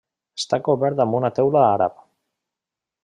[0.43, 2.01] Està cobert amb teula àrab.